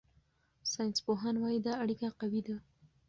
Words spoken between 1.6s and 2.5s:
دا اړیکه قوي